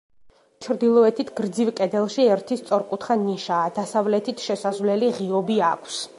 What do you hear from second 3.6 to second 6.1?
დასავლეთით შესასვლელი ღიობი აქვს.